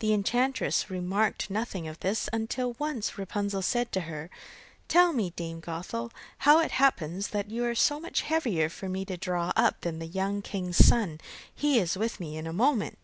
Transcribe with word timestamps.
The 0.00 0.12
enchantress 0.12 0.90
remarked 0.90 1.48
nothing 1.48 1.86
of 1.86 2.00
this, 2.00 2.28
until 2.32 2.72
once 2.80 3.16
Rapunzel 3.16 3.62
said 3.62 3.92
to 3.92 4.00
her: 4.10 4.28
'Tell 4.88 5.12
me, 5.12 5.30
Dame 5.30 5.60
Gothel, 5.60 6.10
how 6.38 6.58
it 6.58 6.72
happens 6.72 7.28
that 7.28 7.48
you 7.48 7.64
are 7.64 7.74
so 7.76 8.00
much 8.00 8.22
heavier 8.22 8.68
for 8.68 8.88
me 8.88 9.04
to 9.04 9.16
draw 9.16 9.52
up 9.54 9.82
than 9.82 10.00
the 10.00 10.06
young 10.08 10.42
king's 10.42 10.84
son 10.84 11.20
he 11.54 11.78
is 11.78 11.96
with 11.96 12.18
me 12.18 12.36
in 12.36 12.48
a 12.48 12.52
moment. 12.52 12.98